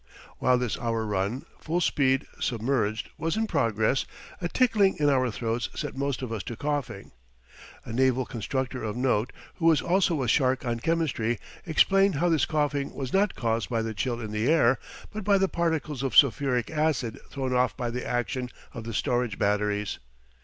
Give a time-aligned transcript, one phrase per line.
[0.39, 4.07] While this hour run full speed, submerged was in progress,
[4.41, 7.11] a tickling in our throats set most of us to coughing.
[7.85, 11.37] A naval constructor of note, who was also a shark on chemistry,
[11.67, 14.79] explained how this coughing was not caused by the chill in the air,
[15.13, 19.37] but by the particles of sulphuric acid thrown off by the action of the storage
[19.37, 19.99] batteries.